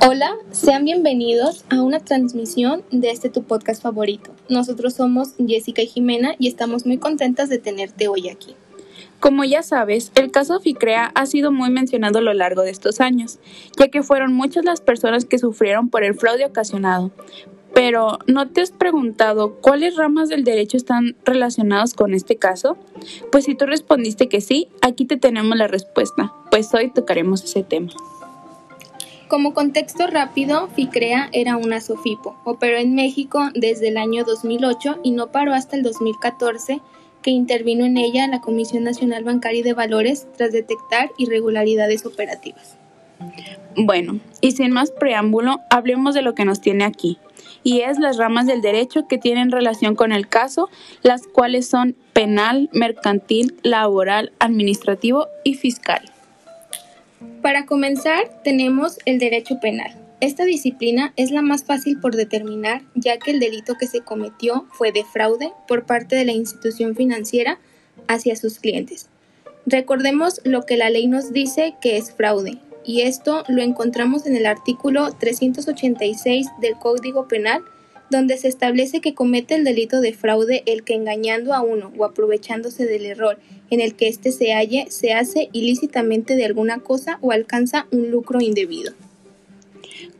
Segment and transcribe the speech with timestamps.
[0.00, 4.30] Hola, sean bienvenidos a una transmisión de este tu podcast favorito.
[4.48, 8.54] Nosotros somos Jessica y Jimena y estamos muy contentas de tenerte hoy aquí.
[9.18, 13.00] Como ya sabes, el caso FICREA ha sido muy mencionado a lo largo de estos
[13.00, 13.40] años,
[13.76, 17.10] ya que fueron muchas las personas que sufrieron por el fraude ocasionado.
[17.74, 22.76] Pero, ¿no te has preguntado cuáles ramas del derecho están relacionadas con este caso?
[23.32, 27.64] Pues si tú respondiste que sí, aquí te tenemos la respuesta, pues hoy tocaremos ese
[27.64, 27.90] tema.
[29.28, 35.10] Como contexto rápido, FICREA era una SOFIPO, operó en México desde el año 2008 y
[35.10, 36.80] no paró hasta el 2014
[37.20, 42.78] que intervino en ella la Comisión Nacional Bancaria y de Valores tras detectar irregularidades operativas.
[43.76, 47.18] Bueno, y sin más preámbulo, hablemos de lo que nos tiene aquí,
[47.62, 50.70] y es las ramas del derecho que tienen relación con el caso,
[51.02, 56.00] las cuales son penal, mercantil, laboral, administrativo y fiscal.
[57.42, 59.96] Para comenzar, tenemos el derecho penal.
[60.20, 64.66] Esta disciplina es la más fácil por determinar, ya que el delito que se cometió
[64.72, 67.58] fue de fraude por parte de la institución financiera
[68.08, 69.08] hacia sus clientes.
[69.66, 74.34] Recordemos lo que la ley nos dice que es fraude, y esto lo encontramos en
[74.34, 77.62] el artículo 386 del Código Penal,
[78.10, 82.04] donde se establece que comete el delito de fraude el que engañando a uno o
[82.04, 83.38] aprovechándose del error
[83.70, 88.10] en el que éste se halle, se hace ilícitamente de alguna cosa o alcanza un
[88.10, 88.92] lucro indebido.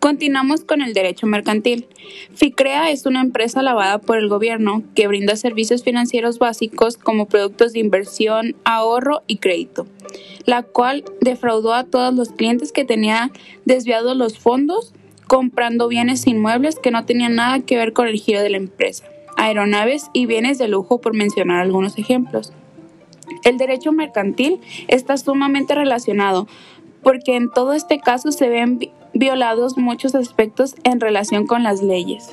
[0.00, 1.86] Continuamos con el derecho mercantil.
[2.34, 7.72] FICREA es una empresa lavada por el gobierno que brinda servicios financieros básicos como productos
[7.72, 9.86] de inversión, ahorro y crédito,
[10.44, 13.32] la cual defraudó a todos los clientes que tenían
[13.64, 14.92] desviados los fondos
[15.26, 19.04] comprando bienes inmuebles que no tenían nada que ver con el giro de la empresa,
[19.36, 22.52] aeronaves y bienes de lujo por mencionar algunos ejemplos.
[23.44, 26.46] El derecho mercantil está sumamente relacionado
[27.02, 32.30] porque en todo este caso se ven violados muchos aspectos en relación con las leyes.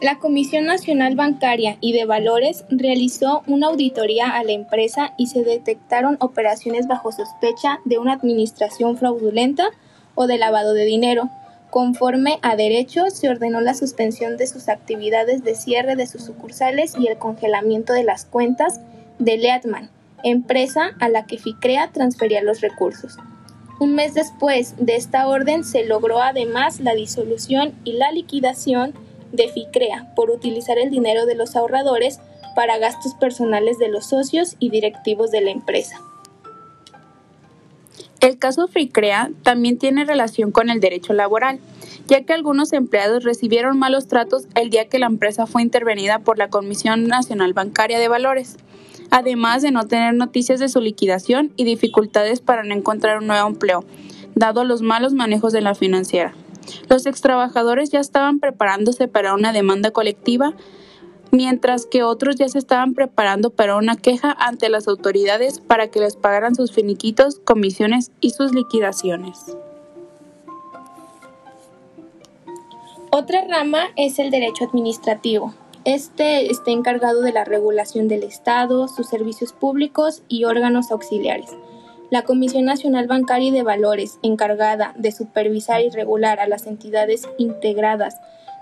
[0.00, 5.44] La Comisión Nacional Bancaria y de Valores realizó una auditoría a la empresa y se
[5.44, 9.70] detectaron operaciones bajo sospecha de una administración fraudulenta
[10.14, 11.30] o de lavado de dinero.
[11.70, 16.94] Conforme a derecho, se ordenó la suspensión de sus actividades de cierre de sus sucursales
[16.98, 18.80] y el congelamiento de las cuentas
[19.18, 19.90] de Leatman,
[20.22, 23.16] empresa a la que FICREA transfería los recursos.
[23.80, 28.94] Un mes después de esta orden se logró además la disolución y la liquidación
[29.32, 32.20] de FICREA por utilizar el dinero de los ahorradores
[32.54, 36.00] para gastos personales de los socios y directivos de la empresa.
[38.22, 41.58] El caso FICREA también tiene relación con el derecho laboral,
[42.06, 46.38] ya que algunos empleados recibieron malos tratos el día que la empresa fue intervenida por
[46.38, 48.58] la Comisión Nacional Bancaria de Valores,
[49.10, 53.48] además de no tener noticias de su liquidación y dificultades para no encontrar un nuevo
[53.48, 53.84] empleo,
[54.36, 56.32] dado los malos manejos de la financiera.
[56.88, 60.54] Los extrabajadores ya estaban preparándose para una demanda colectiva
[61.32, 65.98] mientras que otros ya se estaban preparando para una queja ante las autoridades para que
[65.98, 69.56] les pagaran sus finiquitos, comisiones y sus liquidaciones.
[73.10, 75.54] Otra rama es el derecho administrativo.
[75.84, 81.50] Este está encargado de la regulación del Estado, sus servicios públicos y órganos auxiliares.
[82.10, 87.26] La Comisión Nacional Bancaria y de Valores, encargada de supervisar y regular a las entidades
[87.38, 88.18] integradas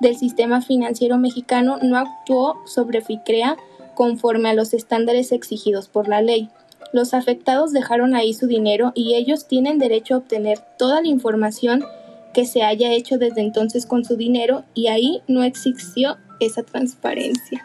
[0.00, 3.56] del sistema financiero mexicano no actuó sobre FICREA
[3.94, 6.50] conforme a los estándares exigidos por la ley.
[6.92, 11.84] Los afectados dejaron ahí su dinero y ellos tienen derecho a obtener toda la información
[12.32, 17.64] que se haya hecho desde entonces con su dinero y ahí no existió esa transparencia.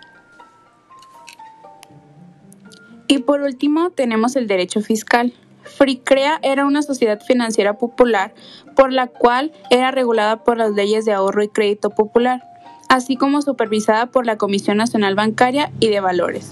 [3.08, 5.34] Y por último tenemos el derecho fiscal.
[5.64, 8.34] FRICREA era una sociedad financiera popular
[8.76, 12.44] por la cual era regulada por las leyes de ahorro y crédito popular,
[12.88, 16.52] así como supervisada por la Comisión Nacional Bancaria y de Valores,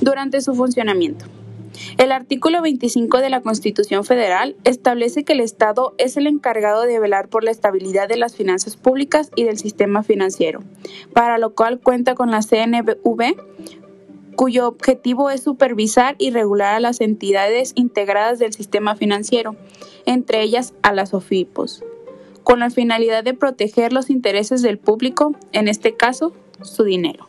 [0.00, 1.26] durante su funcionamiento.
[1.96, 6.98] El artículo 25 de la Constitución Federal establece que el Estado es el encargado de
[6.98, 10.60] velar por la estabilidad de las finanzas públicas y del sistema financiero,
[11.12, 13.36] para lo cual cuenta con la CNV,
[14.38, 19.56] cuyo objetivo es supervisar y regular a las entidades integradas del sistema financiero,
[20.06, 21.82] entre ellas a las OFIPOS,
[22.44, 26.32] con la finalidad de proteger los intereses del público, en este caso,
[26.62, 27.26] su dinero.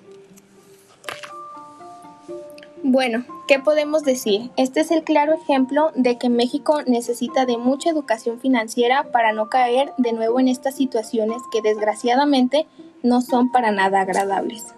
[2.84, 4.52] Bueno, ¿qué podemos decir?
[4.56, 9.50] Este es el claro ejemplo de que México necesita de mucha educación financiera para no
[9.50, 12.68] caer de nuevo en estas situaciones que desgraciadamente
[13.02, 14.76] no son para nada agradables.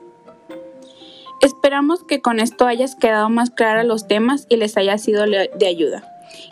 [1.41, 5.67] Esperamos que con esto hayas quedado más clara los temas y les haya sido de
[5.67, 6.03] ayuda.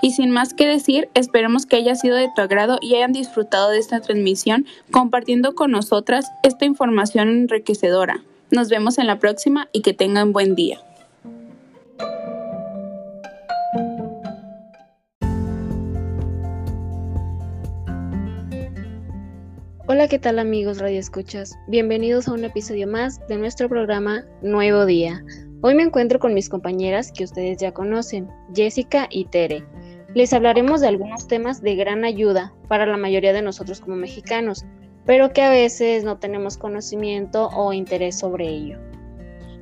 [0.02, 3.70] Y sin más que decir, esperemos que haya sido de tu agrado y hayan disfrutado
[3.70, 8.24] de esta transmisión compartiendo con nosotras esta información enriquecedora.
[8.52, 10.80] Nos vemos en la próxima y que tengan buen día.
[20.00, 21.60] Hola, ¿qué tal amigos Radio Escuchas?
[21.68, 25.22] Bienvenidos a un episodio más de nuestro programa Nuevo Día.
[25.60, 29.66] Hoy me encuentro con mis compañeras que ustedes ya conocen, Jessica y Tere.
[30.16, 34.63] Les hablaremos de algunos temas de gran ayuda para la mayoría de nosotros como mexicanos,
[35.06, 38.80] pero que a veces no tenemos conocimiento o interés sobre ello.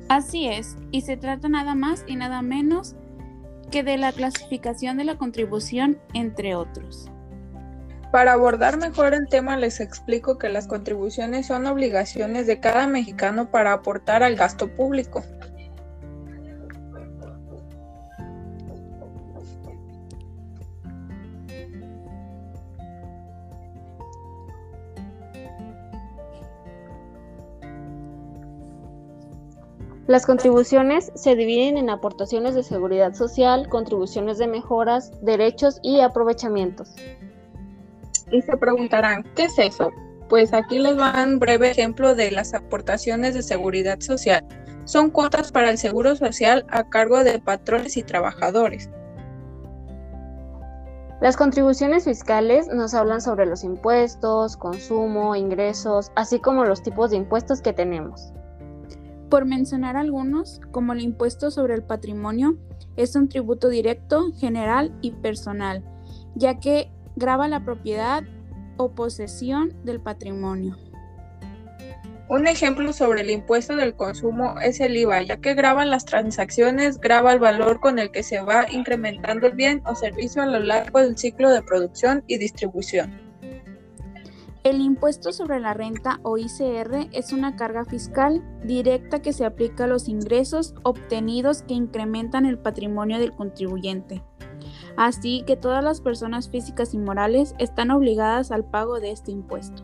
[0.08, 2.94] Así es, y se trata nada más y nada menos
[3.72, 7.10] que de la clasificación de la contribución, entre otros.
[8.10, 13.50] Para abordar mejor el tema les explico que las contribuciones son obligaciones de cada mexicano
[13.50, 15.22] para aportar al gasto público.
[30.06, 36.94] Las contribuciones se dividen en aportaciones de seguridad social, contribuciones de mejoras, derechos y aprovechamientos.
[38.30, 39.90] Y se preguntarán, ¿qué es eso?
[40.28, 44.46] Pues aquí les va un breve ejemplo de las aportaciones de seguridad social.
[44.84, 48.90] Son cuotas para el seguro social a cargo de patrones y trabajadores.
[51.20, 57.16] Las contribuciones fiscales nos hablan sobre los impuestos, consumo, ingresos, así como los tipos de
[57.16, 58.32] impuestos que tenemos.
[59.28, 62.56] Por mencionar algunos, como el impuesto sobre el patrimonio,
[62.96, 65.82] es un tributo directo, general y personal,
[66.36, 68.22] ya que graba la propiedad
[68.76, 70.76] o posesión del patrimonio.
[72.28, 77.00] Un ejemplo sobre el impuesto del consumo es el IVA, ya que graba las transacciones,
[77.00, 80.60] graba el valor con el que se va incrementando el bien o servicio a lo
[80.60, 83.18] largo del ciclo de producción y distribución.
[84.62, 89.84] El impuesto sobre la renta o ICR es una carga fiscal directa que se aplica
[89.84, 94.22] a los ingresos obtenidos que incrementan el patrimonio del contribuyente.
[94.96, 99.82] Así que todas las personas físicas y morales están obligadas al pago de este impuesto.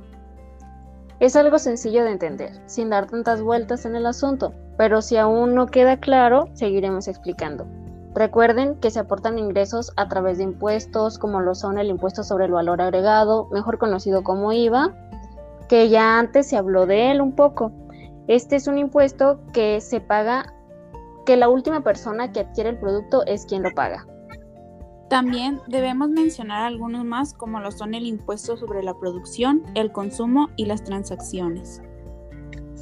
[1.20, 5.54] Es algo sencillo de entender, sin dar tantas vueltas en el asunto, pero si aún
[5.54, 7.66] no queda claro, seguiremos explicando.
[8.14, 12.44] Recuerden que se aportan ingresos a través de impuestos, como lo son el impuesto sobre
[12.44, 14.94] el valor agregado, mejor conocido como IVA,
[15.68, 17.72] que ya antes se habló de él un poco.
[18.28, 20.52] Este es un impuesto que se paga,
[21.26, 24.06] que la última persona que adquiere el producto es quien lo paga.
[25.08, 30.48] También debemos mencionar algunos más como lo son el impuesto sobre la producción, el consumo
[30.56, 31.82] y las transacciones.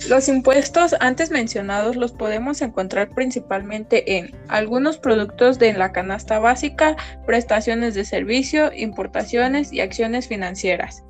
[0.08, 6.96] Los impuestos antes mencionados los podemos encontrar principalmente en algunos productos de la canasta básica,
[7.24, 11.04] prestaciones de servicio, importaciones y acciones financieras.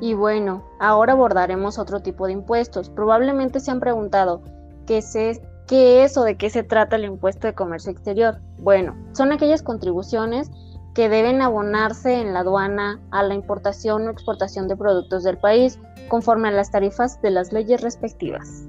[0.00, 2.88] Y bueno, ahora abordaremos otro tipo de impuestos.
[2.90, 4.42] Probablemente se han preguntado,
[4.86, 5.40] ¿qué es,
[5.72, 8.42] ¿Qué es o de qué se trata el impuesto de comercio exterior?
[8.58, 10.50] Bueno, son aquellas contribuciones
[10.94, 15.78] que deben abonarse en la aduana a la importación o exportación de productos del país
[16.08, 18.66] conforme a las tarifas de las leyes respectivas.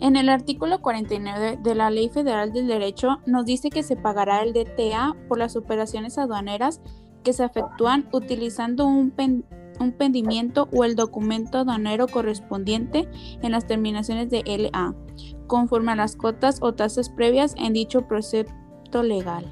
[0.00, 4.42] En el artículo 49 de la Ley Federal del Derecho nos dice que se pagará
[4.42, 6.80] el DTA por las operaciones aduaneras
[7.22, 9.12] que se efectúan utilizando un,
[9.80, 13.08] un pendimiento o el documento aduanero correspondiente
[13.42, 14.94] en las terminaciones de LA,
[15.46, 19.44] conforme a las cotas o tasas previas en dicho precepto legal.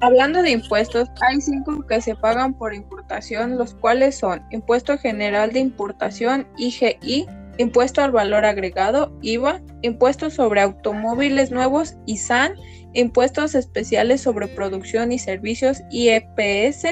[0.00, 5.50] Hablando de impuestos, hay cinco que se pagan por importación, los cuales son Impuesto General
[5.52, 7.26] de Importación, IGI,
[7.56, 12.54] Impuesto al Valor Agregado, IVA, Impuestos sobre Automóviles Nuevos, ISAN,
[12.92, 16.84] Impuestos Especiales sobre Producción y Servicios, IEPS,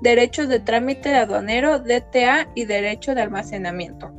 [0.00, 4.12] Derechos de Trámite Aduanero, DTA y Derecho de Almacenamiento.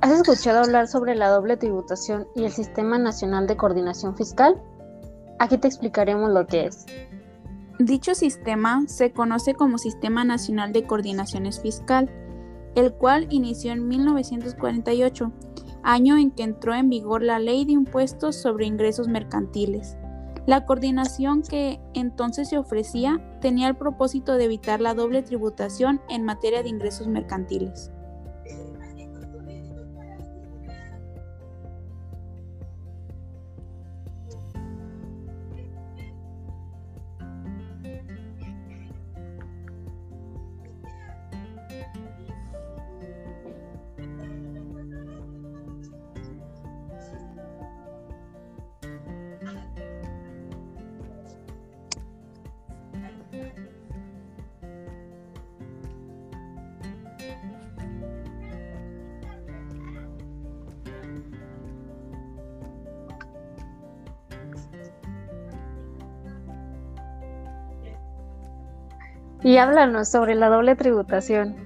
[0.00, 4.60] ¿Has escuchado hablar sobre la doble tributación y el Sistema Nacional de Coordinación Fiscal?
[5.38, 6.86] Aquí te explicaremos lo que es.
[7.78, 12.10] Dicho sistema se conoce como Sistema Nacional de Coordinaciones Fiscal,
[12.74, 15.30] el cual inició en 1948,
[15.82, 19.96] año en que entró en vigor la Ley de Impuestos sobre Ingresos Mercantiles.
[20.44, 26.24] La coordinación que entonces se ofrecía tenía el propósito de evitar la doble tributación en
[26.24, 27.91] materia de ingresos mercantiles.
[69.44, 71.56] Y háblanos sobre la doble tributación.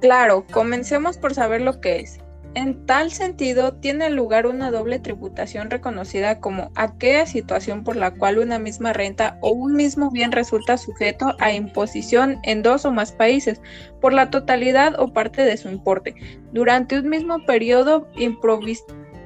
[0.00, 2.18] Claro, comencemos por saber lo que es.
[2.54, 8.40] En tal sentido, tiene lugar una doble tributación reconocida como aquella situación por la cual
[8.40, 13.12] una misma renta o un mismo bien resulta sujeto a imposición en dos o más
[13.12, 13.62] países
[14.00, 16.16] por la totalidad o parte de su importe
[16.52, 18.08] durante un mismo periodo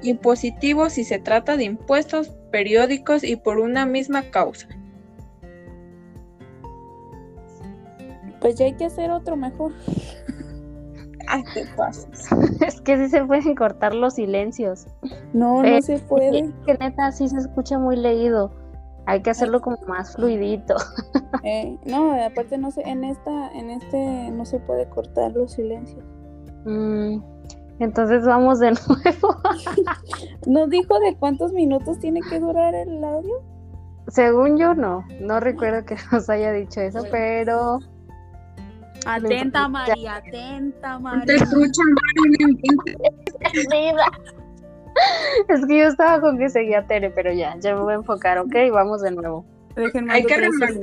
[0.03, 4.69] impositivo si se trata de impuestos periódicos y por una misma causa.
[8.45, 9.73] Pues ya hay que hacer otro mejor.
[11.29, 12.07] Ay, qué pasos.
[12.61, 14.87] es que sí se pueden cortar los silencios.
[15.33, 16.41] No, no Eh, se puede.
[16.41, 18.53] Es que neta sí se escucha muy leído.
[19.07, 20.75] Hay que hacerlo como más fluidito.
[21.47, 26.03] Eh, no, aparte no sé, en esta, en este no se puede cortar los silencios.
[26.65, 27.19] Mm,
[27.81, 29.37] entonces vamos de nuevo.
[30.47, 33.43] ¿Nos dijo de cuántos minutos tiene que durar el audio?
[34.09, 37.81] Según yo no, no recuerdo que nos haya dicho eso, pero
[39.07, 41.35] Atenta, María, atenta, Te María.
[41.35, 41.87] escuchan,
[45.49, 48.39] es que yo estaba con que seguía Tere, pero ya, ya me voy a enfocar,
[48.39, 48.55] ¿ok?
[48.73, 49.45] Vamos de nuevo.
[49.77, 50.81] Déjenme Hay que remarcar.